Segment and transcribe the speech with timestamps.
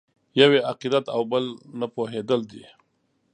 [0.39, 1.45] یو یې عقیدت او بل
[1.79, 2.63] نه پوهېدل دي.